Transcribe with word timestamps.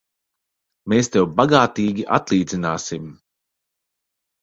Mēs 0.93 1.09
tev 1.17 1.27
bagātīgi 1.41 2.07
atlīdzināsim! 2.19 3.09